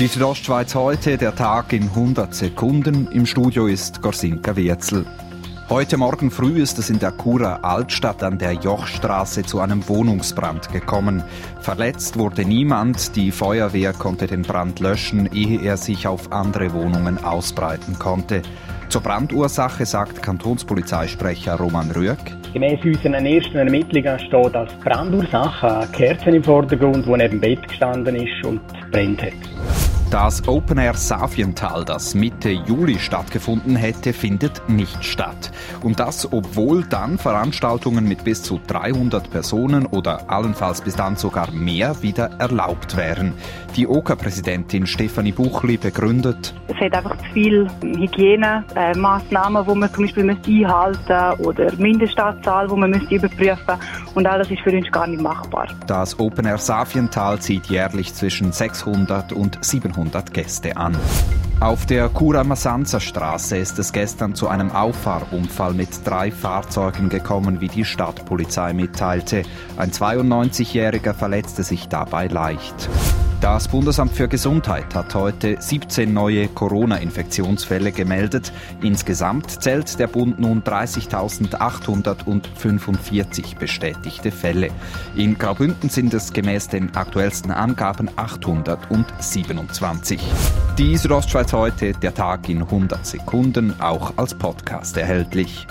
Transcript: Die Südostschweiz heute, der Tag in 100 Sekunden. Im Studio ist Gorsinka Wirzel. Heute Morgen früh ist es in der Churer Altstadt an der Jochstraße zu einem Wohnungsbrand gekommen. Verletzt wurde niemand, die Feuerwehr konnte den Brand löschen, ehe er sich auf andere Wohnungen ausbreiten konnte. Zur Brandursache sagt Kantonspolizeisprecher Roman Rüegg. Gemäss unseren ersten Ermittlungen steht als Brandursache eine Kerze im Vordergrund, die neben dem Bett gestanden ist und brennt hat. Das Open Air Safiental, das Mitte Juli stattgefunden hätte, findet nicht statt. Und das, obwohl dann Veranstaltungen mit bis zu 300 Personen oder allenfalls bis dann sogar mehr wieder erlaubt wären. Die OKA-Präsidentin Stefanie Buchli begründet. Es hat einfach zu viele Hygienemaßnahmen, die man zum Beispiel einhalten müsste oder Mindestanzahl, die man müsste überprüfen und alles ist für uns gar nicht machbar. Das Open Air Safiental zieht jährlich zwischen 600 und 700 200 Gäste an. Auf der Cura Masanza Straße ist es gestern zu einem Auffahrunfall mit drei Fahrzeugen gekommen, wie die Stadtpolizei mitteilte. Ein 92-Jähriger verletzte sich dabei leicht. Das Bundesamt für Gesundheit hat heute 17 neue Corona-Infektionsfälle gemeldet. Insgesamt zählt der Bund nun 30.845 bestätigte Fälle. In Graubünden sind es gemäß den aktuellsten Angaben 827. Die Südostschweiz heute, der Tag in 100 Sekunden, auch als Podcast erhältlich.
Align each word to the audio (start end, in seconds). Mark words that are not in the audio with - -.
Die 0.00 0.06
Südostschweiz 0.06 0.74
heute, 0.74 1.18
der 1.18 1.34
Tag 1.34 1.74
in 1.74 1.82
100 1.82 2.34
Sekunden. 2.34 3.06
Im 3.12 3.26
Studio 3.26 3.66
ist 3.66 4.00
Gorsinka 4.00 4.56
Wirzel. 4.56 5.04
Heute 5.68 5.98
Morgen 5.98 6.30
früh 6.30 6.62
ist 6.62 6.78
es 6.78 6.88
in 6.88 6.98
der 6.98 7.12
Churer 7.12 7.62
Altstadt 7.62 8.22
an 8.22 8.38
der 8.38 8.54
Jochstraße 8.54 9.42
zu 9.42 9.60
einem 9.60 9.86
Wohnungsbrand 9.86 10.72
gekommen. 10.72 11.22
Verletzt 11.60 12.18
wurde 12.18 12.46
niemand, 12.46 13.14
die 13.14 13.30
Feuerwehr 13.30 13.92
konnte 13.92 14.26
den 14.26 14.40
Brand 14.40 14.80
löschen, 14.80 15.28
ehe 15.34 15.60
er 15.60 15.76
sich 15.76 16.06
auf 16.06 16.32
andere 16.32 16.72
Wohnungen 16.72 17.22
ausbreiten 17.22 17.98
konnte. 17.98 18.40
Zur 18.88 19.02
Brandursache 19.02 19.84
sagt 19.84 20.22
Kantonspolizeisprecher 20.22 21.56
Roman 21.56 21.90
Rüegg. 21.90 22.38
Gemäss 22.54 22.82
unseren 22.82 23.26
ersten 23.26 23.58
Ermittlungen 23.58 24.18
steht 24.18 24.56
als 24.56 24.72
Brandursache 24.82 25.80
eine 25.80 25.86
Kerze 25.88 26.30
im 26.30 26.42
Vordergrund, 26.42 27.04
die 27.04 27.10
neben 27.10 27.38
dem 27.38 27.40
Bett 27.40 27.68
gestanden 27.68 28.16
ist 28.16 28.46
und 28.46 28.62
brennt 28.90 29.22
hat. 29.22 29.79
Das 30.10 30.48
Open 30.48 30.78
Air 30.78 30.94
Safiental, 30.94 31.84
das 31.84 32.16
Mitte 32.16 32.50
Juli 32.50 32.98
stattgefunden 32.98 33.76
hätte, 33.76 34.12
findet 34.12 34.68
nicht 34.68 35.04
statt. 35.04 35.52
Und 35.84 36.00
das, 36.00 36.32
obwohl 36.32 36.82
dann 36.82 37.16
Veranstaltungen 37.16 38.08
mit 38.08 38.24
bis 38.24 38.42
zu 38.42 38.60
300 38.66 39.30
Personen 39.30 39.86
oder 39.86 40.28
allenfalls 40.28 40.80
bis 40.80 40.96
dann 40.96 41.14
sogar 41.14 41.52
mehr 41.52 42.02
wieder 42.02 42.30
erlaubt 42.40 42.96
wären. 42.96 43.34
Die 43.76 43.86
OKA-Präsidentin 43.86 44.88
Stefanie 44.88 45.30
Buchli 45.30 45.76
begründet. 45.76 46.54
Es 46.66 46.74
hat 46.74 46.92
einfach 46.92 47.16
zu 47.18 47.24
viele 47.32 47.68
Hygienemaßnahmen, 47.80 49.64
die 49.64 49.74
man 49.76 49.94
zum 49.94 50.04
Beispiel 50.06 50.28
einhalten 50.28 50.98
müsste 50.98 51.36
oder 51.38 51.72
Mindestanzahl, 51.76 52.66
die 52.66 52.74
man 52.74 52.90
müsste 52.90 53.14
überprüfen 53.14 53.78
und 54.16 54.26
alles 54.26 54.50
ist 54.50 54.60
für 54.62 54.76
uns 54.76 54.90
gar 54.90 55.06
nicht 55.06 55.22
machbar. 55.22 55.68
Das 55.86 56.18
Open 56.18 56.46
Air 56.46 56.58
Safiental 56.58 57.38
zieht 57.38 57.66
jährlich 57.66 58.12
zwischen 58.12 58.50
600 58.50 59.32
und 59.32 59.64
700 59.64 59.99
200 60.00 60.32
Gäste 60.32 60.76
an. 60.76 60.96
Auf 61.60 61.84
der 61.84 62.08
Cura 62.08 62.42
Masanza 62.42 63.00
Straße 63.00 63.58
ist 63.58 63.78
es 63.78 63.92
gestern 63.92 64.34
zu 64.34 64.48
einem 64.48 64.70
Auffahrunfall 64.70 65.74
mit 65.74 66.06
drei 66.06 66.30
Fahrzeugen 66.30 67.10
gekommen, 67.10 67.60
wie 67.60 67.68
die 67.68 67.84
Stadtpolizei 67.84 68.72
mitteilte. 68.72 69.42
Ein 69.76 69.90
92-Jähriger 69.90 71.12
verletzte 71.12 71.62
sich 71.62 71.88
dabei 71.88 72.28
leicht. 72.28 72.88
Das 73.40 73.68
Bundesamt 73.68 74.12
für 74.12 74.28
Gesundheit 74.28 74.94
hat 74.94 75.14
heute 75.14 75.56
17 75.58 76.12
neue 76.12 76.48
Corona-Infektionsfälle 76.48 77.90
gemeldet. 77.90 78.52
Insgesamt 78.82 79.62
zählt 79.62 79.98
der 79.98 80.08
Bund 80.08 80.38
nun 80.38 80.62
30.845 80.62 83.58
bestätigte 83.58 84.30
Fälle. 84.30 84.68
In 85.16 85.38
Graubünden 85.38 85.88
sind 85.88 86.12
es 86.12 86.34
gemäß 86.34 86.68
den 86.68 86.94
aktuellsten 86.94 87.50
Angaben 87.50 88.10
827. 88.14 90.20
Die 90.76 90.98
Südostschweiz 90.98 91.54
heute, 91.54 91.92
der 91.92 92.12
Tag 92.12 92.46
in 92.50 92.60
100 92.60 93.06
Sekunden, 93.06 93.80
auch 93.80 94.12
als 94.18 94.34
Podcast 94.34 94.98
erhältlich. 94.98 95.66